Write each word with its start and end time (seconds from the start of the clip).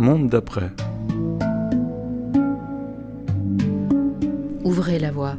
Monde 0.00 0.30
d'après. 0.30 0.70
Ouvrez 4.64 4.98
la 4.98 5.12
voie. 5.12 5.36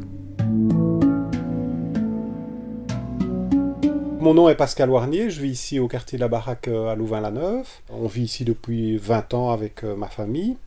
Mon 4.19 4.35
nom 4.35 4.49
est 4.49 4.55
Pascal 4.55 4.91
Warnier, 4.91 5.31
je 5.31 5.41
vis 5.41 5.49
ici 5.49 5.79
au 5.79 5.87
quartier 5.87 6.19
de 6.19 6.21
la 6.21 6.27
Baraque 6.27 6.67
euh, 6.67 6.89
à 6.89 6.95
Louvain-la-Neuve. 6.95 7.67
On 7.89 8.05
vit 8.05 8.21
ici 8.21 8.45
depuis 8.45 8.97
20 8.97 9.33
ans 9.33 9.49
avec 9.49 9.83
euh, 9.83 9.95
ma 9.95 10.07
famille. 10.07 10.57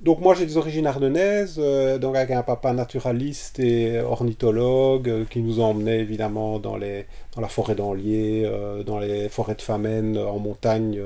Donc 0.00 0.20
moi 0.20 0.34
j'ai 0.34 0.44
des 0.44 0.56
origines 0.58 0.86
ardennaises, 0.86 1.56
euh, 1.58 1.98
donc 1.98 2.16
avec 2.16 2.30
un 2.30 2.42
papa 2.42 2.72
naturaliste 2.72 3.58
et 3.60 3.98
ornithologue 3.98 5.08
euh, 5.08 5.24
qui 5.24 5.40
nous 5.40 5.60
emmenait 5.60 6.00
évidemment 6.00 6.58
dans, 6.58 6.76
les, 6.76 7.06
dans 7.34 7.40
la 7.40 7.48
forêt 7.48 7.74
d'Anlier, 7.74 8.44
euh, 8.44 8.82
dans 8.82 8.98
les 8.98 9.28
forêts 9.30 9.54
de 9.54 9.62
Famenne, 9.62 10.18
en 10.18 10.38
montagne. 10.38 11.00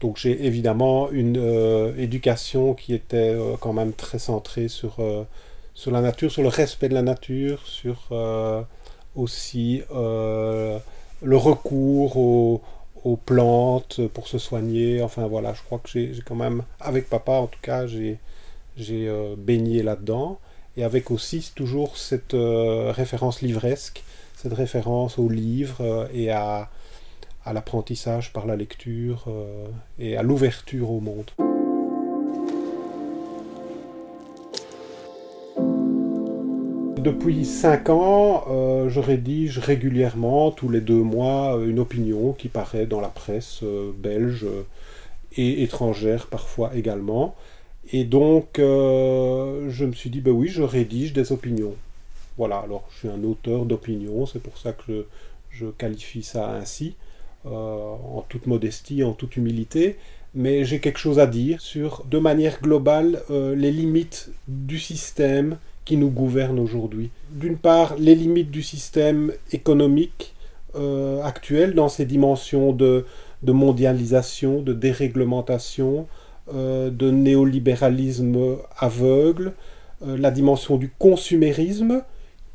Donc 0.00 0.18
j'ai 0.18 0.44
évidemment 0.44 1.10
une 1.10 1.36
éducation 1.96 2.74
qui 2.74 2.92
était 2.94 3.34
quand 3.60 3.72
même 3.72 3.92
très 3.92 4.18
centrée 4.18 4.68
sur, 4.68 4.98
sur 5.74 5.90
la 5.90 6.02
nature, 6.02 6.30
sur 6.30 6.42
le 6.42 6.48
respect 6.48 6.88
de 6.90 6.94
la 6.94 7.02
nature, 7.02 7.66
sur 7.66 8.12
aussi 9.14 9.82
le 9.90 11.36
recours 11.36 12.16
aux, 12.18 12.62
aux 13.06 13.16
plantes 13.16 14.00
pour 14.08 14.26
se 14.26 14.38
soigner. 14.38 15.00
Enfin 15.00 15.26
voilà, 15.28 15.54
je 15.54 15.62
crois 15.62 15.78
que 15.78 15.88
j'ai 15.88 16.12
quand 16.24 16.34
même, 16.34 16.62
avec 16.80 17.08
papa 17.08 17.32
en 17.32 17.46
tout 17.46 17.60
cas, 17.62 17.86
j'ai 17.86 18.18
euh, 18.90 19.36
baigné 19.38 19.82
là-dedans. 19.82 20.38
Et 20.76 20.84
avec 20.84 21.10
aussi 21.10 21.52
toujours 21.54 21.96
cette 21.96 22.34
euh, 22.34 22.92
référence 22.92 23.40
livresque, 23.40 24.02
cette 24.34 24.52
référence 24.52 25.18
au 25.18 25.28
livre 25.28 25.78
euh, 25.80 26.06
et 26.12 26.30
à, 26.30 26.68
à 27.46 27.54
l'apprentissage 27.54 28.32
par 28.32 28.46
la 28.46 28.56
lecture 28.56 29.26
et 29.98 30.16
à 30.16 30.22
l'ouverture 30.22 30.90
au 30.90 31.00
monde. 31.00 31.30
Depuis 37.06 37.44
5 37.44 37.88
ans, 37.90 38.44
euh, 38.50 38.88
je 38.88 38.98
rédige 38.98 39.60
régulièrement, 39.60 40.50
tous 40.50 40.68
les 40.68 40.80
deux 40.80 41.04
mois, 41.04 41.56
une 41.64 41.78
opinion 41.78 42.32
qui 42.32 42.48
paraît 42.48 42.86
dans 42.86 43.00
la 43.00 43.10
presse 43.10 43.60
euh, 43.62 43.92
belge 43.96 44.44
et 45.36 45.62
étrangère 45.62 46.26
parfois 46.26 46.74
également. 46.74 47.36
Et 47.92 48.02
donc, 48.02 48.58
euh, 48.58 49.70
je 49.70 49.84
me 49.84 49.92
suis 49.92 50.10
dit, 50.10 50.20
ben 50.20 50.32
oui, 50.32 50.48
je 50.48 50.64
rédige 50.64 51.12
des 51.12 51.30
opinions. 51.30 51.76
Voilà, 52.38 52.58
alors 52.58 52.88
je 52.90 52.98
suis 52.98 53.08
un 53.08 53.22
auteur 53.22 53.66
d'opinion, 53.66 54.26
c'est 54.26 54.42
pour 54.42 54.58
ça 54.58 54.72
que 54.72 55.06
je, 55.50 55.66
qualifie 55.66 56.24
ça 56.24 56.50
ainsi, 56.50 56.96
en 57.46 58.24
toute 58.28 58.46
modestie, 58.46 59.04
en 59.04 59.12
toute 59.12 59.36
humilité. 59.36 59.96
Mais 60.34 60.64
j'ai 60.64 60.80
quelque 60.80 60.98
chose 60.98 61.18
à 61.18 61.26
dire 61.26 61.60
sur, 61.60 62.04
de 62.10 62.18
manière 62.18 62.60
globale, 62.60 63.22
les 63.30 63.70
limites 63.70 64.30
du 64.48 64.78
système 64.78 65.56
qui 65.86 65.96
nous 65.96 66.10
gouverne 66.10 66.58
aujourd'hui. 66.58 67.10
D'une 67.30 67.56
part, 67.56 67.96
les 67.96 68.14
limites 68.14 68.50
du 68.50 68.62
système 68.62 69.32
économique 69.52 70.34
euh, 70.74 71.22
actuel 71.22 71.74
dans 71.74 71.88
ses 71.88 72.04
dimensions 72.04 72.72
de, 72.72 73.06
mondialisation, 73.42 74.60
de 74.60 74.74
déréglementation, 74.74 76.06
euh, 76.52 76.90
de 76.90 77.10
néolibéralisme 77.10 78.56
aveugle, 78.78 79.52
euh, 80.06 80.18
la 80.18 80.30
dimension 80.30 80.76
du 80.76 80.90
consumérisme 80.98 82.02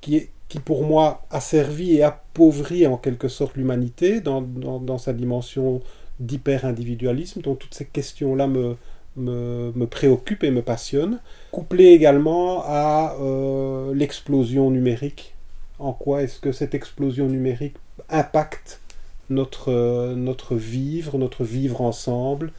qui, 0.02 0.28
qui 0.52 0.60
pour 0.60 0.84
moi 0.84 1.26
a 1.32 1.40
servi 1.40 1.94
et 1.96 2.04
appauvri 2.04 2.86
en 2.86 2.98
quelque 2.98 3.30
sorte 3.30 3.56
l'humanité 3.56 4.20
dans, 4.20 4.42
dans, 4.42 4.98
sa 4.98 5.14
dimension 5.14 5.80
d'hyper-individualisme. 6.20 7.40
Donc 7.40 7.60
toutes 7.60 7.74
ces 7.74 7.86
questions-là 7.86 8.48
me, 8.48 8.76
me, 9.16 9.86
préoccupe 9.86 10.44
et 10.44 10.52
me 10.52 10.62
passionne, 10.62 11.20
couplé 11.52 11.86
également 11.86 12.64
à 12.66 13.16
euh, 13.22 13.94
l'explosion 13.96 14.72
numérique. 14.72 15.36
En 15.80 15.94
quoi 15.94 16.22
est-ce 16.22 16.42
que 16.42 16.52
cette 16.52 16.76
explosion 16.76 17.30
numérique 17.30 17.78
impacte 18.10 18.82
notre, 19.30 19.72
euh, 19.72 20.16
notre 20.16 20.56
vivre, 20.56 21.18
notre 21.18 21.46
vivre 21.46 21.80
ensemble, 21.80 22.52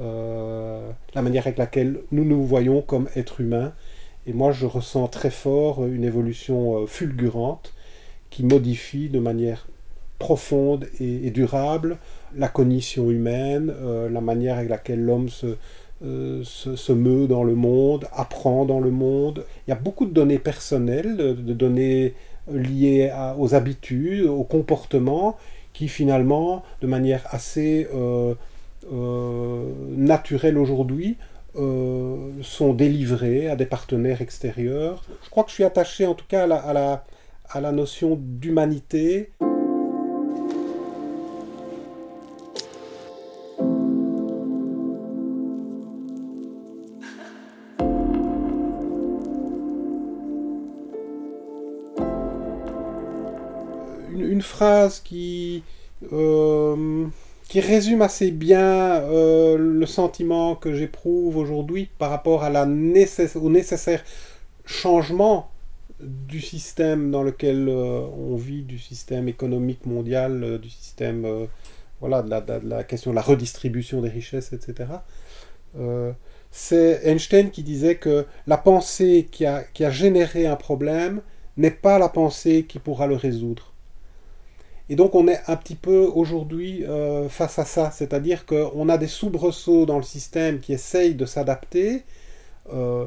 euh, 0.00 0.90
la 1.14 1.20
manière 1.20 1.46
avec 1.46 1.58
laquelle 1.58 2.00
nous 2.12 2.24
nous 2.24 2.42
voyons 2.42 2.80
comme 2.80 3.10
êtres 3.14 3.42
humains. 3.42 3.74
Et 4.26 4.32
moi, 4.32 4.52
je 4.52 4.66
ressens 4.66 5.08
très 5.08 5.30
fort 5.30 5.86
une 5.86 6.04
évolution 6.04 6.86
fulgurante 6.86 7.74
qui 8.30 8.44
modifie 8.44 9.08
de 9.08 9.20
manière 9.20 9.68
profonde 10.18 10.88
et, 10.98 11.30
durable 11.30 11.98
la 12.34 12.48
cognition 12.48 13.10
humaine, 13.10 13.72
la 14.10 14.20
manière 14.20 14.56
avec 14.56 14.68
laquelle 14.68 15.04
l'homme 15.04 15.28
se, 15.28 15.56
euh, 16.04 16.42
meut 16.90 17.26
dans 17.26 17.44
le 17.44 17.54
monde, 17.54 18.06
apprend 18.12 18.64
dans 18.64 18.80
le 18.80 18.90
monde. 18.90 19.44
Il 19.66 19.70
y 19.70 19.72
a 19.72 19.76
beaucoup 19.76 20.06
de 20.06 20.12
données 20.12 20.38
personnelles, 20.38 21.16
de 21.16 21.52
données 21.52 22.14
liées 22.52 23.12
aux 23.38 23.54
habitudes, 23.54 24.26
au 24.26 24.44
comportement, 24.44 25.36
qui 25.72 25.88
finalement, 25.88 26.62
de 26.80 26.86
manière 26.86 27.22
assez 27.30 27.86
euh, 27.94 28.34
euh, 28.92 29.70
naturelle 29.96 30.58
aujourd'hui, 30.58 31.16
sont 31.56 32.74
délivrées 32.74 33.48
à 33.48 33.56
des 33.56 33.66
partenaires 33.66 34.20
extérieurs. 34.20 35.02
Je 35.24 35.30
crois 35.30 35.44
que 35.44 35.50
je 35.50 35.54
suis 35.54 35.64
attaché 35.64 36.06
en 36.06 36.14
tout 36.14 36.26
cas 36.28 36.42
à 36.42 36.72
la, 36.72 37.04
à 37.48 37.60
la 37.60 37.72
notion 37.72 38.18
d'humanité. 38.20 39.32
une, 54.36 54.42
phrase 54.42 55.00
qui, 55.00 55.62
euh, 56.12 57.06
qui 57.48 57.60
résume 57.60 58.02
assez 58.02 58.30
bien 58.30 59.00
euh, 59.02 59.56
le 59.56 59.86
sentiment 59.86 60.56
que 60.56 60.74
j'éprouve 60.74 61.36
aujourd'hui 61.36 61.88
par 61.98 62.10
rapport 62.10 62.42
au 62.42 63.50
nécessaire 63.50 64.04
changement 64.64 65.50
du 66.00 66.40
système 66.40 67.10
dans 67.10 67.22
lequel 67.22 67.68
euh, 67.68 68.00
on 68.18 68.36
vit, 68.36 68.62
du 68.62 68.78
système 68.78 69.28
économique 69.28 69.86
mondial, 69.86 70.58
du 70.58 70.68
système, 70.68 71.46
voilà, 72.00 72.22
de 72.22 72.68
la, 72.68 72.84
question 72.84 73.12
de 73.12 73.16
la 73.16 73.22
redistribution 73.22 74.02
des 74.02 74.10
richesses, 74.10 74.52
etc. 74.52 74.90
c'est 76.50 77.00
Einstein 77.04 77.50
qui 77.50 77.62
disait 77.62 77.96
que 77.96 78.26
la 78.46 78.56
pensée 78.56 79.28
qui 79.30 79.46
a 79.46 79.90
généré 79.90 80.46
un 80.46 80.56
problème 80.56 81.22
n'est 81.56 81.70
pas 81.70 81.98
la 81.98 82.08
pensée 82.08 82.64
qui 82.68 82.78
pourra 82.78 83.06
le 83.06 83.16
résoudre. 83.16 83.72
Et 84.88 84.94
donc 84.94 85.14
on 85.14 85.26
est 85.26 85.40
un 85.48 85.56
petit 85.56 85.74
peu 85.74 86.08
aujourd'hui 86.14 86.84
euh, 86.84 87.28
face 87.28 87.58
à 87.58 87.64
ça, 87.64 87.90
c'est-à-dire 87.90 88.46
qu'on 88.46 88.88
a 88.88 88.98
des 88.98 89.08
soubresauts 89.08 89.84
dans 89.84 89.96
le 89.96 90.04
système 90.04 90.60
qui 90.60 90.72
essayent 90.72 91.14
de 91.14 91.26
s'adapter. 91.26 92.04
Euh, 92.72 93.04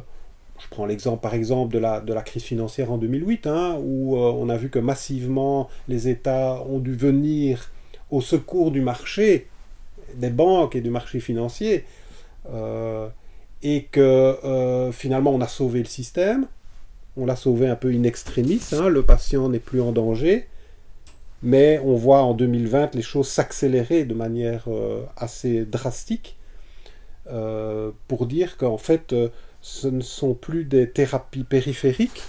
je 0.59 0.67
prends 0.69 0.85
l'exemple 0.85 1.21
par 1.21 1.33
exemple 1.33 1.73
de 1.73 1.79
la, 1.79 2.21
crise 2.21 2.43
financière 2.43 2.91
en 2.91 2.97
2008, 2.97 3.47
hein, 3.47 3.77
où 3.81 4.17
euh, 4.17 4.33
on 4.35 4.49
a 4.49 4.57
vu 4.57 4.69
que 4.69 4.79
massivement 4.79 5.69
les 5.87 6.09
États 6.09 6.61
ont 6.63 6.79
dû 6.79 6.93
venir 6.93 7.71
au 8.11 8.19
secours 8.19 8.71
du 8.71 8.81
marché, 8.81 9.47
des 10.15 10.31
banques 10.31 10.75
et 10.75 10.81
du 10.81 10.89
marché 10.89 11.21
financier, 11.21 11.85
et 13.61 13.87
que 13.91 14.89
finalement 14.91 15.31
on 15.31 15.41
a 15.41 15.47
sauvé 15.47 15.79
le 15.79 15.85
système, 15.85 16.47
on 17.15 17.25
l'a 17.25 17.35
sauvé 17.35 17.67
un 17.67 17.75
peu 17.75 17.89
in 17.91 18.03
extremis, 18.03 18.61
hein, 18.73 18.89
le 18.89 19.03
patient 19.03 19.47
n'est 19.49 19.59
plus 19.59 19.81
en 19.81 19.91
danger, 19.91 20.47
mais 21.41 21.79
on 21.83 21.95
voit 21.95 22.21
en 22.21 22.33
2020 22.33 22.95
les 22.95 23.01
choses 23.01 23.27
s'accélérer 23.27 24.05
de 24.05 24.13
manière 24.13 24.65
euh, 24.67 25.03
assez 25.15 25.65
drastique 25.65 26.37
euh, 27.31 27.91
pour 28.07 28.25
dire 28.25 28.57
qu'en 28.57 28.77
fait 28.77 29.13
euh, 29.13 29.29
ce 29.61 29.87
ne 29.87 30.01
sont 30.01 30.33
plus 30.33 30.65
des 30.65 30.89
thérapies 30.89 31.43
périphériques 31.43 32.23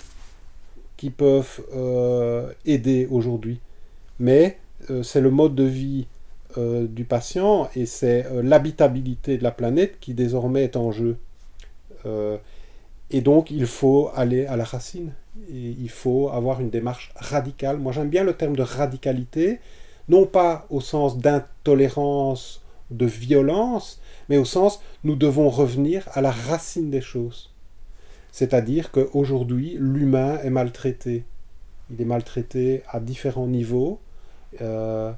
qui 0.97 1.09
peuvent 1.09 1.63
aider 2.67 3.09
aujourd'hui, 3.11 3.61
mais 4.19 4.59
c'est 5.03 5.23
le 5.23 5.31
mode 5.31 5.55
de 5.55 5.65
vie 5.65 6.07
du 6.59 7.05
patient 7.05 7.71
et 7.75 7.87
c'est 7.87 8.27
l'habitabilité 8.43 9.39
de 9.39 9.43
la 9.43 9.51
planète 9.51 9.99
qui 9.99 10.13
désormais 10.13 10.65
est 10.65 10.77
en 10.77 10.93
jeu. 10.93 11.17
Et 13.11 13.21
donc 13.21 13.51
il 13.51 13.67
faut 13.67 14.11
aller 14.15 14.47
à 14.47 14.57
la 14.57 14.65
racine 14.65 15.13
il 15.49 15.91
faut 15.91 16.29
avoir 16.29 16.61
une 16.61 16.71
démarche 16.71 17.13
radicale. 17.17 17.79
Moi 17.79 17.93
j'aime 17.93 18.09
bien 18.09 18.25
le 18.25 18.35
terme 18.35 18.57
de 18.57 18.63
radicalité, 18.63 19.61
non 20.09 20.27
pas 20.27 20.67
au 20.71 20.81
sens 20.81 21.19
d'intolérance, 21.19 22.63
de 22.91 23.07
violence, 23.07 24.01
mais 24.29 24.37
au 24.37 24.45
sens 24.45 24.81
nous 25.05 25.17
devons 25.17 25.49
revenir 25.49 26.09
à 26.13 26.21
la 26.21 26.31
racine 26.31 26.91
des 26.91 27.01
choses. 27.01 27.53
C'est-à-dire 28.33 28.93
qu'aujourd'hui, 28.93 29.77
l'humain 29.79 30.39
est 30.43 30.51
maltraité. 30.51 31.25
Il 31.91 32.01
est 32.01 32.05
maltraité 32.05 32.83
à 32.89 33.01
différents 33.01 33.49
niveaux. 33.49 33.99
Euh, 34.61 35.13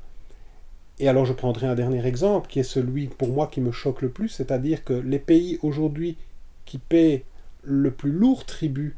Et 0.99 1.09
alors 1.09 1.25
je 1.25 1.33
prendrai 1.33 1.67
un 1.67 1.75
dernier 1.75 2.07
exemple 2.07 2.49
qui 2.49 2.61
est 2.61 2.63
celui 2.63 3.09
pour 3.09 3.29
moi 3.29 3.47
qui 3.49 3.61
me 3.61 3.73
choque 3.73 4.03
le 4.03 4.11
plus, 4.11 4.29
c'est-à-dire 4.29 4.85
que 4.85 4.93
les 4.93 5.19
pays 5.19 5.59
aujourd'hui 5.63 6.17
qui 6.65 6.79
paient 6.79 7.25
le 7.63 7.91
plus 7.91 8.11
lourd 8.11 8.45
tribut 8.45 8.97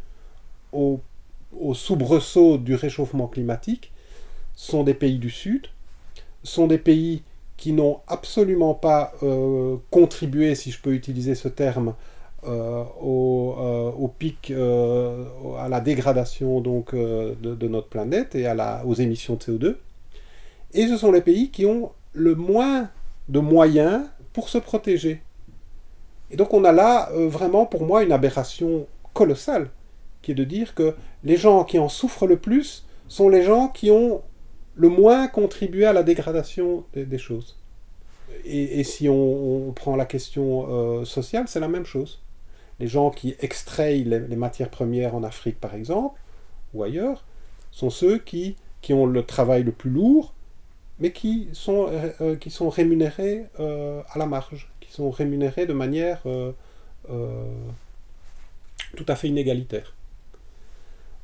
au, 0.73 1.01
soubresaut 1.73 2.59
du 2.59 2.75
réchauffement 2.75 3.29
climatique 3.29 3.93
sont 4.57 4.83
des 4.83 4.95
pays 4.95 5.19
du 5.19 5.31
Sud, 5.31 5.69
sont 6.43 6.67
des 6.67 6.79
pays 6.79 7.23
qui 7.57 7.73
n'ont 7.73 8.01
absolument 8.09 8.75
pas 8.75 9.13
euh, 9.23 9.77
contribué, 9.91 10.55
si 10.55 10.71
je 10.71 10.81
peux 10.81 10.93
utiliser 10.93 11.35
ce 11.35 11.49
terme, 11.49 11.95
euh, 12.47 12.85
euh, 13.03 13.91
au, 13.91 14.09
pic, 14.19 14.51
à 14.51 15.69
la 15.69 15.81
dégradation 15.81 16.61
donc, 16.61 16.95
de, 16.95 17.69
notre 17.69 17.89
planète 17.89 18.35
et 18.35 18.53
aux 18.85 18.95
émissions 18.95 19.35
de 19.35 19.41
CO2. 19.41 19.77
Et 20.75 20.89
ce 20.89 20.97
sont 20.97 21.13
les 21.13 21.21
pays 21.21 21.51
qui 21.51 21.67
ont 21.67 21.93
le 22.13 22.35
moins 22.35 22.91
de 23.29 23.39
moyens 23.39 24.03
pour 24.33 24.49
se 24.49 24.59
protéger. 24.59 25.23
Et 26.35 26.37
donc 26.37 26.53
on 26.53 26.65
a 26.65 26.73
là 26.73 27.11
vraiment 27.13 27.65
pour 27.65 27.87
moi 27.87 28.03
une 28.03 28.11
aberration 28.11 28.89
colossale, 29.13 29.71
qui 30.21 30.33
est 30.33 30.35
de 30.35 30.43
dire 30.43 30.75
que 30.75 30.97
les 31.23 31.37
gens 31.37 31.63
qui 31.63 31.79
en 31.79 31.89
souffrent 31.89 32.27
le 32.27 32.37
plus 32.37 32.85
sont 33.07 33.29
les 33.29 33.45
gens 33.45 33.69
qui 33.69 33.93
ont 33.93 34.21
le 34.75 34.89
moins 34.89 35.29
contribué 35.29 35.85
à 35.85 35.93
la 35.93 36.03
dégradation 36.03 36.83
des, 36.93 37.19
choses. 37.19 37.57
Et, 38.45 38.83
si 38.83 39.09
on, 39.09 39.71
prend 39.77 39.95
la 39.95 40.07
question 40.07 40.67
euh, 40.69 41.05
sociale, 41.05 41.45
c'est 41.47 41.61
la 41.61 41.69
même 41.69 41.87
chose. 41.87 42.21
Les 42.81 42.89
gens 42.89 43.11
qui 43.11 43.37
extraient 43.39 43.95
les, 43.99 44.19
matières 44.35 44.71
premières 44.71 45.15
en 45.15 45.23
Afrique, 45.23 45.61
par 45.61 45.77
exemple, 45.77 46.21
ou 46.75 46.83
ailleurs, 46.83 47.25
sont 47.71 47.91
ceux 47.91 48.19
qui, 48.19 48.57
ont 48.91 49.07
le 49.07 49.23
travail 49.23 49.63
le 49.63 49.71
plus 49.71 49.91
lourd, 49.91 50.35
mais 50.99 51.13
qui 51.13 51.49
sont, 51.53 51.87
euh, 51.89 52.37
rémunérés 52.69 53.47
euh, 53.61 54.03
à 54.11 54.19
la 54.19 54.27
marge, 54.27 54.73
sont 54.94 55.11
rémunérés 55.11 55.67
de 55.67 55.73
manière 55.73 56.23
tout 58.94 59.05
à 59.08 59.17
fait 59.17 59.29
inégalitaire. 59.29 59.94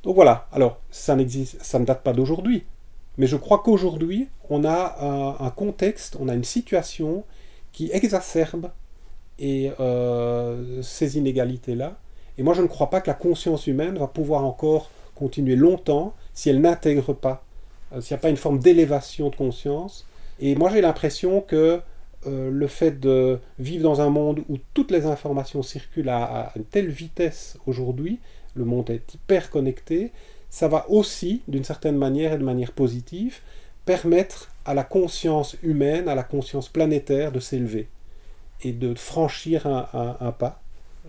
Donc 0.03 0.15
voilà, 0.15 0.47
alors 0.51 0.79
ça, 0.89 1.15
n'existe, 1.15 1.63
ça 1.63 1.79
ne 1.79 1.85
date 1.85 2.03
pas 2.03 2.13
d'aujourd'hui, 2.13 2.63
mais 3.17 3.27
je 3.27 3.37
crois 3.37 3.59
qu'aujourd'hui, 3.59 4.27
on 4.49 4.65
a 4.65 5.37
un, 5.39 5.49
contexte, 5.51 6.17
on 6.19 6.27
a 6.27 6.33
une 6.33 6.43
situation 6.43 7.23
qui 7.71 7.91
exacerbe 7.91 8.71
euh, 9.41 10.81
ces 10.81 11.17
inégalités-là. 11.17 11.97
Et 12.37 12.43
moi, 12.43 12.53
je 12.53 12.61
ne 12.61 12.67
crois 12.67 12.89
pas 12.89 13.01
que 13.01 13.07
la 13.07 13.13
conscience 13.13 13.67
humaine 13.67 13.97
va 13.97 14.07
pouvoir 14.07 14.43
encore 14.43 14.89
continuer 15.15 15.55
longtemps 15.55 16.13
si 16.33 16.49
elle 16.49 16.61
n'intègre 16.61 17.13
pas, 17.13 17.43
euh, 17.93 18.01
s'il 18.01 18.15
n'y 18.15 18.19
a 18.19 18.21
pas 18.21 18.29
une 18.29 18.37
forme 18.37 18.59
d'élévation 18.59 19.29
de 19.29 19.35
conscience. 19.35 20.07
Et 20.39 20.55
moi, 20.55 20.71
j'ai 20.71 20.81
l'impression 20.81 21.41
que 21.41 21.79
euh, 22.27 22.51
le 22.51 22.67
fait 22.67 22.99
de 22.99 23.39
vivre 23.59 23.83
dans 23.83 24.01
un 24.01 24.09
monde 24.09 24.43
où 24.49 24.57
toutes 24.73 24.91
les 24.91 25.05
informations 25.05 25.63
circulent 25.63 26.09
à 26.09 26.51
une 26.55 26.65
telle 26.65 26.89
vitesse 26.89 27.57
aujourd'hui, 27.65 28.19
le 28.55 28.65
monde 28.65 28.89
est 28.89 29.13
hyper 29.13 29.49
connecté, 29.49 30.11
ça 30.49 30.67
va 30.67 30.85
aussi, 30.89 31.41
d'une 31.47 31.63
certaine 31.63 31.97
manière 31.97 32.33
et 32.33 32.37
de 32.37 32.43
manière 32.43 32.73
positive, 32.73 33.39
permettre 33.85 34.49
à 34.65 34.73
la 34.73 34.83
conscience 34.83 35.55
humaine, 35.63 36.07
à 36.07 36.15
la 36.15 36.23
conscience 36.23 36.69
planétaire 36.69 37.31
de 37.31 37.39
s'élever 37.39 37.87
et 38.63 38.73
de 38.73 38.93
franchir 38.93 39.65
un, 39.65 40.31
pas. 40.37 40.61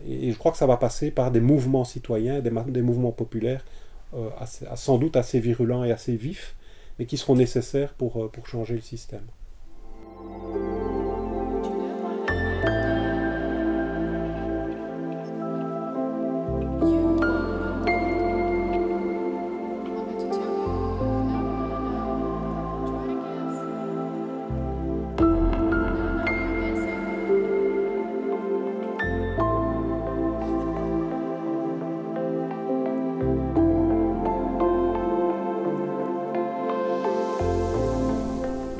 Et 0.08 0.32
je 0.32 0.38
crois 0.38 0.52
que 0.52 0.58
ça 0.58 0.66
va 0.66 0.76
passer 0.76 1.10
par 1.10 1.30
des 1.30 1.40
mouvements 1.40 1.84
citoyens, 1.84 2.40
des, 2.40 2.82
mouvements 2.82 3.12
populaires, 3.12 3.64
euh, 4.14 4.30
sans 4.76 4.96
doute 4.96 5.16
assez 5.16 5.38
virulents 5.38 5.84
et 5.84 5.92
assez 5.92 6.16
vifs, 6.16 6.54
mais 6.98 7.04
qui 7.04 7.18
seront 7.18 7.36
nécessaires 7.36 7.92
pour, 7.94 8.22
euh, 8.22 8.28
pour 8.28 8.46
changer 8.46 8.74
le 8.74 8.80
système. 8.80 9.26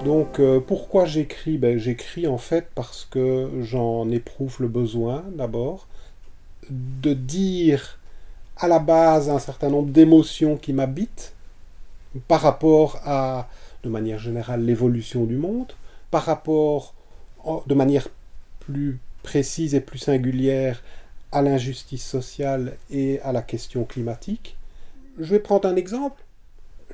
Donc 0.04 0.40
euh, 0.40 0.60
pourquoi 0.60 1.04
j'écris? 1.04 1.58
Ben, 1.58 1.78
J'écris 1.78 2.26
en 2.26 2.38
fait 2.38 2.68
parce 2.74 3.06
que 3.10 3.48
j'en 3.62 4.10
éprouve 4.10 4.56
le 4.60 4.68
besoin 4.68 5.24
d'abord 5.34 5.86
de 6.70 7.12
dire 7.14 7.98
à 8.56 8.68
la 8.68 8.78
base 8.78 9.28
un 9.28 9.38
certain 9.38 9.68
nombre 9.68 9.90
d'émotions 9.90 10.56
qui 10.56 10.72
m'habitent 10.72 11.34
par 12.28 12.40
rapport 12.40 13.00
à, 13.04 13.48
de 13.82 13.88
manière 13.88 14.18
générale, 14.18 14.64
l'évolution 14.64 15.24
du 15.24 15.36
monde, 15.36 15.72
par 16.10 16.24
rapport, 16.24 16.94
de 17.66 17.74
manière 17.74 18.08
plus 18.60 18.98
précise 19.22 19.74
et 19.74 19.80
plus 19.80 19.98
singulière, 19.98 20.82
à 21.32 21.42
l'injustice 21.42 22.06
sociale 22.06 22.76
et 22.90 23.20
à 23.20 23.32
la 23.32 23.40
question 23.40 23.84
climatique. 23.84 24.56
Je 25.18 25.30
vais 25.30 25.38
prendre 25.38 25.66
un 25.68 25.76
exemple. 25.76 26.22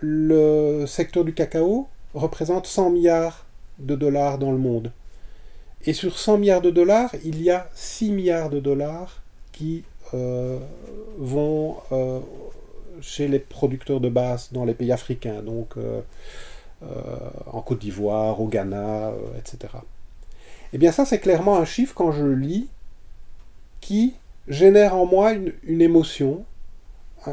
Le 0.00 0.84
secteur 0.86 1.24
du 1.24 1.34
cacao, 1.34 1.88
représente 2.14 2.66
100 2.66 2.90
milliards 2.90 3.46
de 3.78 3.94
dollars 3.94 4.38
dans 4.38 4.52
le 4.52 4.58
monde. 4.58 4.92
Et 5.84 5.92
sur 5.92 6.18
100 6.18 6.38
milliards 6.38 6.60
de 6.60 6.70
dollars, 6.70 7.14
il 7.24 7.42
y 7.42 7.50
a 7.50 7.68
6 7.74 8.10
milliards 8.10 8.50
de 8.50 8.60
dollars 8.60 9.22
qui 9.52 9.84
euh, 10.14 10.58
vont 11.18 11.76
euh, 11.92 12.20
chez 13.00 13.28
les 13.28 13.38
producteurs 13.38 14.00
de 14.00 14.08
base 14.08 14.50
dans 14.52 14.64
les 14.64 14.74
pays 14.74 14.92
africains, 14.92 15.42
donc 15.42 15.74
euh, 15.76 16.00
en 17.46 17.60
Côte 17.60 17.80
d'Ivoire, 17.80 18.40
au 18.40 18.46
Ghana, 18.46 19.12
etc. 19.38 19.74
Eh 20.72 20.78
bien 20.78 20.92
ça, 20.92 21.04
c'est 21.04 21.18
clairement 21.18 21.58
un 21.58 21.64
chiffre, 21.64 21.94
quand 21.94 22.12
je 22.12 22.24
le 22.24 22.34
lis, 22.34 22.68
qui 23.80 24.14
génère 24.48 24.94
en 24.94 25.06
moi 25.06 25.32
une, 25.32 25.80
émotion, 25.80 26.44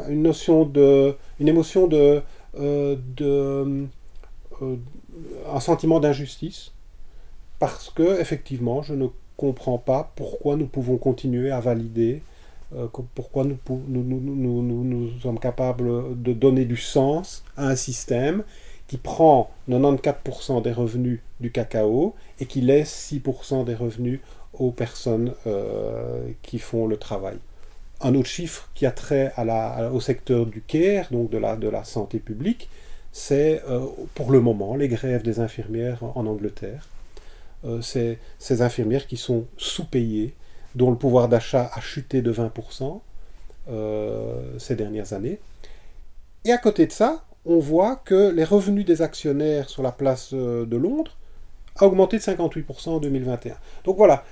une 0.08 0.22
notion 0.22 0.64
de, 0.64 1.16
une 1.40 1.48
émotion 1.48 1.86
de, 1.86 2.22
un 4.62 5.60
sentiment 5.60 6.00
d'injustice 6.00 6.72
parce 7.58 7.90
que 7.90 8.20
effectivement 8.20 8.82
je 8.82 8.94
ne 8.94 9.06
comprends 9.36 9.78
pas 9.78 10.12
pourquoi 10.16 10.56
nous 10.56 10.66
pouvons 10.66 10.96
continuer 10.96 11.50
à 11.50 11.60
valider, 11.60 12.22
euh, 12.74 12.88
pourquoi 13.14 13.44
nous, 13.44 13.58
sommes 15.22 15.38
capables 15.38 16.20
de 16.22 16.32
donner 16.32 16.64
du 16.64 16.76
sens 16.76 17.44
à 17.56 17.68
un 17.68 17.76
système 17.76 18.42
qui 18.88 18.98
prend 18.98 19.50
94% 19.68 20.62
des 20.62 20.72
revenus 20.72 21.20
du 21.40 21.50
cacao 21.50 22.14
et 22.40 22.46
qui 22.46 22.60
laisse 22.60 23.12
6% 23.12 23.64
des 23.64 23.74
revenus 23.74 24.20
aux 24.54 24.70
personnes 24.70 25.32
euh, 25.46 26.28
qui 26.42 26.58
font 26.58 26.86
le 26.86 26.96
travail. 26.96 27.36
Un 28.00 28.14
autre 28.14 28.28
chiffre 28.28 28.68
qui 28.74 28.86
a 28.86 28.90
trait 28.90 29.32
au 29.92 30.00
secteur 30.00 30.46
du 30.46 30.62
care, 30.62 31.06
donc 31.10 31.30
de 31.30 31.68
la 31.68 31.84
santé 31.84 32.18
publique, 32.18 32.68
c'est 33.16 33.62
euh, 33.70 33.86
pour 34.14 34.30
le 34.30 34.40
moment 34.42 34.76
les 34.76 34.88
grèves 34.88 35.22
des 35.22 35.40
infirmières 35.40 36.00
en 36.02 36.26
Angleterre. 36.26 36.86
Euh, 37.64 37.80
c'est 37.80 38.18
ces 38.38 38.60
infirmières 38.60 39.06
qui 39.06 39.16
sont 39.16 39.46
sous-payées, 39.56 40.34
dont 40.74 40.90
le 40.90 40.98
pouvoir 40.98 41.26
d'achat 41.26 41.70
a 41.72 41.80
chuté 41.80 42.20
de 42.20 42.30
20% 42.30 43.00
euh, 43.70 44.58
ces 44.58 44.76
dernières 44.76 45.14
années. 45.14 45.40
Et 46.44 46.52
à 46.52 46.58
côté 46.58 46.86
de 46.86 46.92
ça, 46.92 47.24
on 47.46 47.58
voit 47.58 47.96
que 47.96 48.30
les 48.30 48.44
revenus 48.44 48.84
des 48.84 49.00
actionnaires 49.00 49.70
sur 49.70 49.82
la 49.82 49.92
place 49.92 50.34
de 50.34 50.76
Londres 50.76 51.16
a 51.76 51.86
augmenté 51.86 52.18
de 52.18 52.22
58% 52.22 52.90
en 52.90 52.98
2021. 52.98 53.56
Donc 53.84 53.96
voilà, 53.96 54.24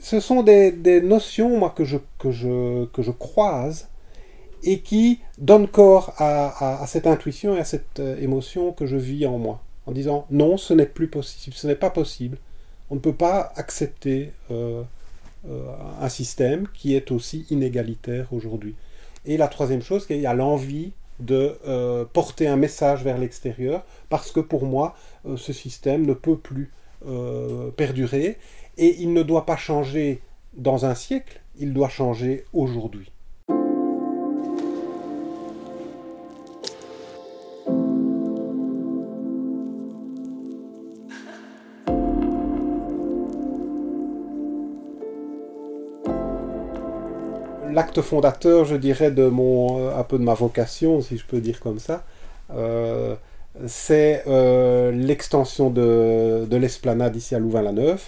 ce 0.00 0.18
sont 0.18 0.42
des, 0.42 0.72
notions 1.02 1.68
que, 1.70 1.84
je, 1.84 1.98
que 2.18 2.32
je 2.32 3.10
croise 3.12 3.88
et 4.64 4.80
qui 4.80 5.20
donne 5.38 5.68
corps 5.68 6.14
à, 6.18 6.84
cette 6.86 7.06
intuition 7.06 7.54
et 7.56 7.60
à 7.60 7.64
cette 7.64 8.00
euh, 8.00 8.18
émotion 8.18 8.72
que 8.72 8.86
je 8.86 8.96
vis 8.96 9.26
en 9.26 9.38
moi, 9.38 9.60
en 9.86 9.92
disant 9.92 10.26
non, 10.30 10.56
ce 10.56 10.74
n'est 10.74 10.86
plus 10.86 11.08
possible, 11.08 11.54
ce 11.54 11.66
n'est 11.66 11.74
pas 11.74 11.90
possible. 11.90 12.38
On 12.90 12.96
ne 12.96 13.00
peut 13.00 13.14
pas 13.14 13.52
accepter 13.56 14.32
euh, 14.50 14.82
euh, 15.48 15.68
un 16.00 16.08
système 16.08 16.66
qui 16.72 16.94
est 16.94 17.10
aussi 17.12 17.46
inégalitaire 17.50 18.32
aujourd'hui. 18.32 18.74
Et 19.26 19.36
la 19.36 19.48
troisième 19.48 19.82
chose, 19.82 20.06
il 20.10 20.20
y 20.20 20.26
a 20.26 20.34
l'envie 20.34 20.92
de 21.20 21.56
porter 22.12 22.48
un 22.48 22.56
message 22.56 23.04
vers 23.04 23.18
l'extérieur, 23.18 23.84
parce 24.08 24.32
que 24.32 24.40
pour 24.40 24.66
moi, 24.66 24.96
ce 25.36 25.52
système 25.52 26.04
ne 26.04 26.12
peut 26.12 26.36
plus 26.36 26.72
perdurer, 27.76 28.36
et 28.76 28.96
il 29.00 29.12
ne 29.12 29.22
doit 29.22 29.46
pas 29.46 29.56
changer 29.56 30.20
dans 30.56 30.86
un 30.86 30.96
siècle, 30.96 31.40
il 31.58 31.72
doit 31.72 31.88
changer 31.88 32.44
aujourd'hui. 32.52 33.12
L'acte 47.70 48.00
fondateur, 48.02 48.64
je 48.64 48.76
dirais, 48.76 49.10
de 49.10 49.28
mon, 49.28 49.88
un 49.96 50.02
peu 50.04 50.18
de 50.18 50.24
ma 50.24 50.34
vocation, 50.34 51.00
si 51.00 51.16
je 51.16 51.24
peux 51.24 51.40
dire 51.40 51.60
comme 51.60 51.78
ça, 51.78 52.04
c'est 53.66 54.24
l'extension 54.92 55.70
de, 55.70 56.46
de 56.48 56.56
l'esplanade 56.56 57.16
ici 57.16 57.34
à 57.34 57.38
Louvain-la-Neuve, 57.38 58.02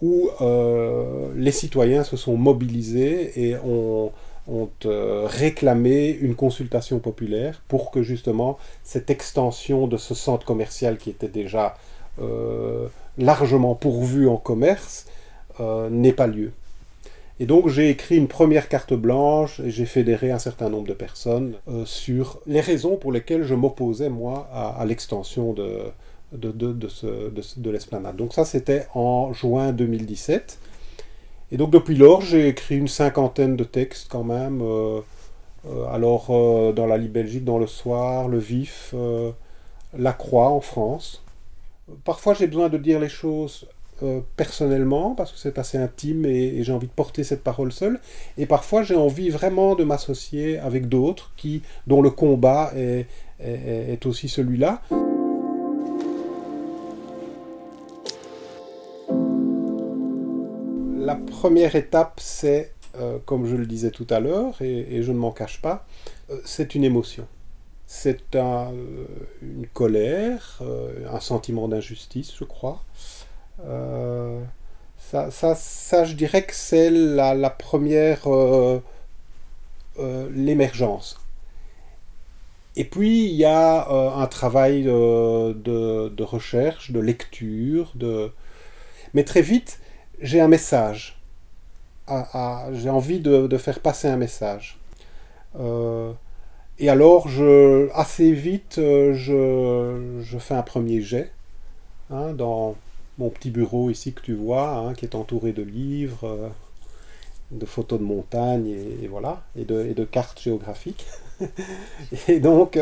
où 0.00 0.30
les 1.34 1.52
citoyens 1.52 2.04
se 2.04 2.16
sont 2.16 2.36
mobilisés 2.36 3.48
et 3.48 3.56
ont 3.56 4.12
euh, 4.86 5.28
réclamé 5.30 6.10
une 6.10 6.34
consultation 6.34 6.98
populaire 6.98 7.62
pour 7.68 7.92
que 7.92 8.02
justement 8.02 8.58
cette 8.82 9.08
extension 9.08 9.86
de 9.86 9.96
ce 9.96 10.14
centre 10.14 10.44
commercial 10.44 10.98
qui 10.98 11.10
était 11.10 11.28
déjà 11.28 11.76
euh, 12.20 12.88
largement 13.18 13.76
pourvu 13.76 14.26
en 14.26 14.36
commerce 14.36 15.06
euh, 15.60 15.88
n'ait 15.90 16.12
pas 16.12 16.26
lieu. 16.26 16.50
Et 17.42 17.46
donc 17.46 17.66
j'ai 17.66 17.90
écrit 17.90 18.16
une 18.16 18.28
première 18.28 18.68
carte 18.68 18.94
blanche 18.94 19.58
et 19.58 19.70
j'ai 19.70 19.84
fédéré 19.84 20.30
un 20.30 20.38
certain 20.38 20.68
nombre 20.68 20.86
de 20.86 20.92
personnes 20.92 21.54
sur 21.84 22.38
les 22.46 22.60
raisons 22.60 22.94
pour 22.94 23.10
lesquelles 23.10 23.42
je 23.42 23.56
m'opposais 23.56 24.10
moi 24.10 24.48
à, 24.52 24.84
l'extension 24.84 25.52
de, 25.52 25.80
de, 26.32 26.52
de, 26.52 26.72
de 26.72 27.70
l'esplanade. 27.70 28.14
Donc 28.14 28.32
ça 28.32 28.44
c'était 28.44 28.86
en 28.94 29.32
juin 29.32 29.72
2017. 29.72 30.60
Et 31.52 31.58
donc 31.58 31.70
depuis 31.70 31.94
lors, 31.94 32.22
j'ai 32.22 32.48
écrit 32.48 32.78
une 32.78 32.88
cinquantaine 32.88 33.56
de 33.56 33.64
textes 33.64 34.08
quand 34.10 34.24
même. 34.24 34.62
Euh, 34.62 35.00
euh, 35.68 35.84
alors 35.92 36.28
euh, 36.30 36.72
dans 36.72 36.86
la 36.86 36.96
Belgique, 36.96 37.44
dans 37.44 37.58
le 37.58 37.66
Soir, 37.66 38.28
le 38.28 38.38
Vif, 38.38 38.94
la 39.96 40.12
Croix 40.14 40.48
en 40.48 40.60
France. 40.60 41.22
Parfois 42.04 42.34
j'ai 42.34 42.46
besoin 42.46 42.70
de 42.70 42.78
dire 42.78 43.00
les 43.00 43.10
choses 43.10 43.66
personnellement 44.36 45.14
parce 45.14 45.32
que 45.32 45.38
c'est 45.38 45.58
assez 45.58 45.78
intime 45.78 46.24
et, 46.24 46.62
j'ai 46.64 46.72
envie 46.72 46.86
de 46.86 46.92
porter 46.92 47.24
cette 47.24 47.42
parole 47.42 47.72
seule. 47.72 48.00
Et 48.38 48.46
parfois 48.46 48.82
j'ai 48.82 48.96
envie 48.96 49.30
vraiment 49.30 49.74
de 49.74 49.84
m'associer 49.84 50.58
avec 50.58 50.88
d'autres 50.88 51.32
qui 51.36 51.62
dont 51.86 52.02
le 52.02 52.10
combat 52.10 52.72
est 52.74 54.06
aussi 54.06 54.28
celui-là. 54.28 54.82
la 61.02 61.16
première 61.16 61.76
étape, 61.76 62.20
c'est, 62.20 62.72
euh, 62.96 63.18
comme 63.26 63.46
je 63.46 63.56
le 63.56 63.66
disais 63.66 63.90
tout 63.90 64.06
à 64.10 64.20
l'heure, 64.20 64.60
et, 64.62 65.02
je 65.02 65.12
ne 65.12 65.18
m'en 65.18 65.32
cache 65.32 65.60
pas, 65.60 65.84
euh, 66.30 66.40
c'est 66.44 66.74
une 66.74 66.84
émotion. 66.84 67.26
C'est 67.86 68.36
un, 68.36 68.72
euh, 68.72 69.06
une 69.42 69.66
colère, 69.66 70.62
un 71.10 71.20
sentiment 71.20 71.68
d'injustice, 71.68 72.32
je 72.38 72.44
crois. 72.44 72.82
Ça, 73.64 75.30
ça, 75.30 75.54
ça, 75.54 76.04
je 76.04 76.14
dirais 76.14 76.42
que 76.44 76.54
c'est 76.54 76.90
la, 76.90 77.50
première, 77.50 78.26
l'émergence. 79.98 81.20
Et 82.76 82.84
puis, 82.84 83.26
il 83.26 83.34
y 83.34 83.44
a 83.44 83.86
un 83.88 84.26
travail 84.26 84.84
de, 84.84 85.52
de, 86.08 86.22
recherche, 86.22 86.90
de 86.90 87.00
lecture, 87.00 87.92
de... 87.94 88.32
mais 89.12 89.24
très 89.24 89.42
vite, 89.42 89.78
j'ai 90.22 90.40
un 90.40 90.48
message. 90.48 91.20
j'ai 92.72 92.90
envie 92.90 93.20
de, 93.20 93.56
faire 93.58 93.80
passer 93.80 94.08
un 94.08 94.16
message. 94.16 94.78
Euh, 95.60 96.12
et 96.78 96.88
alors, 96.88 97.28
je, 97.28 97.90
assez 97.94 98.32
vite, 98.32 98.78
euh, 98.78 99.12
je, 99.12 100.38
fais 100.38 100.54
un 100.54 100.62
premier 100.62 101.02
jet 101.02 101.30
hein, 102.10 102.32
dans 102.32 102.76
mon 103.22 103.30
petit 103.30 103.50
bureau 103.50 103.90
ici 103.90 104.12
que 104.12 104.20
tu 104.20 104.34
vois, 104.34 104.70
hein, 104.70 104.94
qui 104.94 105.04
est 105.04 105.14
entouré 105.14 105.52
de 105.52 105.62
livres, 105.62 106.24
euh, 106.24 106.48
de 107.50 107.66
photos 107.66 107.98
de 107.98 108.04
montagne, 108.04 108.68
et, 109.02 109.06
voilà, 109.06 109.42
et 109.56 109.64
de, 109.64 110.04
cartes 110.04 110.40
géographiques. 110.40 111.06
et 112.28 112.40
donc, 112.40 112.78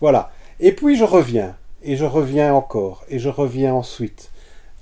voilà. 0.00 0.32
Et 0.58 0.72
puis, 0.72 0.96
je 0.96 1.04
reviens, 1.04 1.56
et 1.82 1.96
je 1.96 2.04
reviens 2.04 2.52
encore, 2.52 3.04
et 3.08 3.18
je 3.18 3.28
reviens 3.28 3.74
ensuite. 3.74 4.30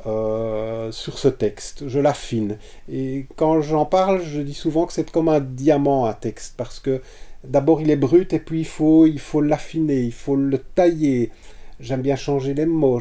Euh, 0.07 0.93
sur 0.93 1.19
ce 1.19 1.27
texte, 1.27 1.89
je 1.89 1.99
l'affine. 1.99 2.57
Et 2.91 3.27
quand 3.35 3.61
j'en 3.61 3.85
parle, 3.85 4.23
je 4.23 4.41
dis 4.41 4.55
souvent 4.55 4.87
que 4.87 4.93
c'est 4.93 5.11
comme 5.11 5.29
un 5.29 5.41
diamant 5.41 6.07
un 6.07 6.13
texte, 6.13 6.55
parce 6.57 6.79
que 6.79 7.03
d'abord 7.43 7.81
il 7.81 7.91
est 7.91 7.97
brut 7.97 8.33
et 8.33 8.39
puis 8.39 8.61
il 8.61 8.67
faut 8.67 9.07
il 9.07 9.19
faut 9.19 9.41
l'affiner, 9.41 10.01
il 10.01 10.13
faut 10.13 10.37
le 10.37 10.59
tailler. 10.59 11.31
J'aime 11.81 12.03
bien 12.03 12.17
changer 12.17 12.55
les 12.55 12.67
mots. 12.67 13.01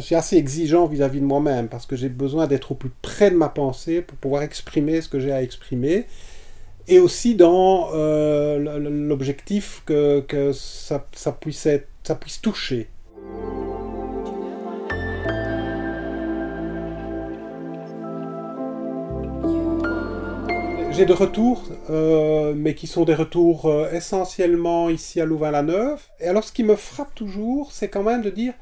Suis 0.00 0.14
assez 0.14 0.36
exigeant 0.36 0.86
vis-à-vis 0.86 1.20
de 1.20 1.26
moi-même 1.26 1.68
parce 1.68 1.84
que 1.84 1.96
j'ai 1.96 2.08
besoin 2.08 2.46
d'être 2.46 2.72
au 2.72 2.74
plus 2.74 2.90
près 3.02 3.30
de 3.30 3.36
ma 3.36 3.48
pensée 3.48 4.00
pour 4.00 4.16
pouvoir 4.16 4.42
exprimer 4.42 5.00
ce 5.00 5.08
que 5.08 5.20
j'ai 5.20 5.32
à 5.32 5.42
exprimer. 5.42 6.06
Et 6.88 6.98
aussi 6.98 7.34
dans 7.34 7.90
euh, 7.92 8.78
l'objectif 8.78 9.82
que, 9.86 10.20
que 10.20 10.52
ça, 10.52 11.06
puisse 11.38 11.66
être, 11.66 11.88
ça 12.02 12.14
puisse 12.14 12.40
toucher. 12.40 12.88
J'ai 20.90 21.06
de 21.06 21.14
retours, 21.14 21.64
euh, 21.88 22.52
mais 22.54 22.74
qui 22.74 22.86
sont 22.86 23.04
des 23.04 23.14
retours 23.14 23.66
euh, 23.66 23.90
essentiellement 23.92 24.90
ici 24.90 25.20
à 25.20 25.24
Louvain-la-Neuve. 25.24 26.02
Et 26.20 26.28
alors, 26.28 26.44
ce 26.44 26.52
qui 26.52 26.64
me 26.64 26.76
frappe 26.76 27.14
toujours, 27.14 27.72
c'est 27.72 27.88
quand 27.88 28.02
même 28.02 28.20
de 28.20 28.28
dire, 28.28 28.52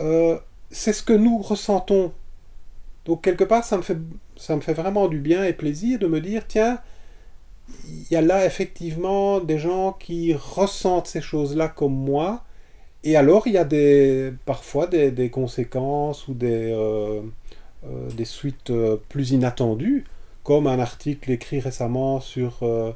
euh, 0.00 0.38
c'est 0.70 0.92
ce 0.92 1.02
que 1.02 1.12
nous 1.12 1.38
ressentons. 1.38 2.12
Donc, 3.04 3.22
quelque 3.22 3.44
part, 3.44 3.64
ça 3.64 3.76
me, 3.76 3.82
fait, 3.82 3.98
ça 4.36 4.56
me 4.56 4.60
fait 4.60 4.74
vraiment 4.74 5.08
du 5.08 5.18
bien 5.20 5.44
et 5.44 5.52
plaisir 5.52 5.98
de 5.98 6.06
me 6.06 6.20
dire, 6.20 6.42
tiens, 6.46 6.80
il 7.86 8.06
y 8.10 8.16
a 8.16 8.22
là 8.22 8.46
effectivement 8.46 9.40
des 9.40 9.58
gens 9.58 9.92
qui 9.92 10.34
ressentent 10.34 11.06
ces 11.06 11.20
choses-là 11.20 11.68
comme 11.68 11.94
moi. 11.94 12.44
Et 13.04 13.16
alors, 13.16 13.46
il 13.46 13.54
y 13.54 13.58
a 13.58 13.64
des, 13.64 14.32
parfois 14.44 14.86
des, 14.86 15.30
conséquences 15.30 16.26
ou 16.28 16.34
des, 16.34 16.74
des 18.16 18.24
suites 18.24 18.72
plus 19.08 19.30
inattendues 19.30 20.04
comme 20.46 20.68
un 20.68 20.78
article 20.78 21.32
écrit 21.32 21.58
récemment 21.58 22.20
sur 22.20 22.58
euh, 22.62 22.92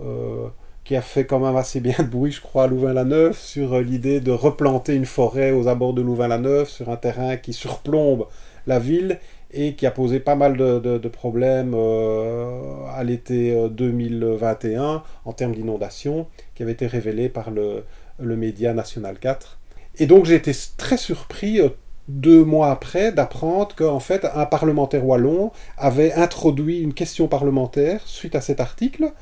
euh, 0.00 0.48
qui 0.86 0.96
a 0.96 1.02
fait 1.02 1.26
quand 1.26 1.40
même 1.40 1.56
assez 1.56 1.80
bien 1.80 1.96
de 1.98 2.08
bruit, 2.08 2.32
je 2.32 2.40
crois, 2.40 2.64
à 2.64 2.66
Louvain-la-Neuve, 2.68 3.36
sur 3.36 3.74
euh, 3.74 3.82
l'idée 3.82 4.20
de 4.20 4.30
replanter 4.30 4.94
une 4.94 5.04
forêt 5.04 5.50
aux 5.50 5.68
abords 5.68 5.94
de 5.94 6.00
Louvain-la-Neuve, 6.00 6.68
sur 6.68 6.90
un 6.90 6.96
terrain 6.96 7.36
qui 7.36 7.52
surplombe 7.52 8.26
la 8.68 8.78
ville 8.78 9.18
et 9.52 9.74
qui 9.74 9.84
a 9.84 9.90
posé 9.90 10.20
pas 10.20 10.36
mal 10.36 10.56
de, 10.56 11.08
problèmes 11.08 11.74
à 11.74 13.04
l'été 13.04 13.56
2021 13.70 15.02
en 15.24 15.32
termes 15.32 15.54
d'inondation, 15.54 16.26
qui 16.54 16.62
avait 16.64 16.72
été 16.72 16.86
révélé 16.86 17.28
par 17.28 17.52
le, 17.52 17.84
le 18.18 18.36
média 18.36 18.74
National 18.74 19.18
4. 19.18 19.58
Et 19.98 20.06
donc 20.06 20.24
j'ai 20.24 20.34
été 20.34 20.52
très 20.76 20.96
surpris 20.96 21.60
deux 22.08 22.44
mois 22.44 22.70
après, 22.70 23.12
d'apprendre 23.12 23.74
qu'en 23.74 24.00
fait, 24.00 24.26
un 24.34 24.46
parlementaire 24.46 25.04
wallon 25.04 25.50
avait 25.76 26.12
introduit 26.12 26.80
une 26.80 26.94
question 26.94 27.26
parlementaire 27.28 28.00
suite 28.04 28.34
à 28.34 28.40
cet 28.40 28.60
article, 28.60 29.12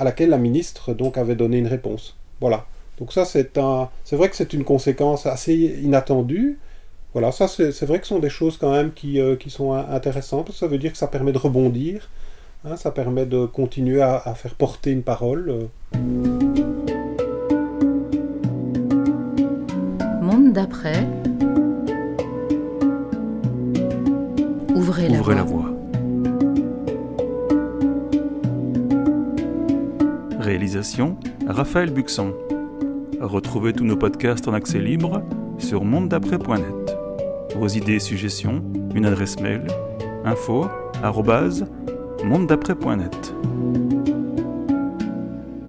à 0.00 0.04
laquelle 0.04 0.30
la 0.30 0.38
ministre 0.38 0.94
donc 0.94 1.18
avait 1.18 1.36
donné 1.36 1.58
une 1.58 1.66
réponse. 1.66 2.16
Voilà. 2.40 2.64
Donc 2.98 3.12
ça, 3.12 3.26
c'est 3.26 3.58
un, 3.58 3.90
c'est 4.02 4.16
vrai 4.16 4.30
que 4.30 4.36
c'est 4.36 4.54
une 4.54 4.64
conséquence 4.64 5.26
assez 5.26 5.54
inattendue. 5.54 6.58
Voilà, 7.12 7.32
ça, 7.32 7.48
c'est 7.48 7.84
vrai 7.84 7.98
que 7.98 8.06
ce 8.06 8.14
sont 8.14 8.18
des 8.18 8.30
choses 8.30 8.56
quand 8.56 8.72
même 8.72 8.92
qui, 8.92 9.20
euh, 9.20 9.36
qui 9.36 9.50
sont 9.50 9.72
intéressantes, 9.72 10.46
parce 10.46 10.56
que 10.56 10.60
ça 10.60 10.68
veut 10.68 10.78
dire 10.78 10.92
que 10.92 10.98
ça 10.98 11.08
permet 11.08 11.32
de 11.32 11.38
rebondir, 11.38 12.08
hein, 12.64 12.76
ça 12.76 12.92
permet 12.92 13.26
de 13.26 13.44
continuer 13.46 14.00
à, 14.00 14.16
à 14.16 14.34
faire 14.34 14.54
porter 14.54 14.90
une 14.90 15.02
parole. 15.02 15.50
Euh. 15.50 15.98
Monde 20.22 20.52
d'après 20.52 21.06
Ouvrez, 24.74 25.08
la, 25.08 25.42
voie. 25.42 25.69
Réalisation 30.50 31.16
Raphaël 31.46 31.92
Buxon. 31.92 32.34
Retrouvez 33.20 33.72
tous 33.72 33.84
nos 33.84 33.96
podcasts 33.96 34.48
en 34.48 34.52
accès 34.52 34.80
libre 34.80 35.22
sur 35.58 35.84
mondedaprès.net. 35.84 36.96
Vos 37.54 37.68
idées 37.68 37.94
et 37.94 38.00
suggestions, 38.00 38.60
une 38.96 39.06
adresse 39.06 39.38
mail 39.38 39.64
info 40.24 40.66
mondedaprès.net. 42.24 43.39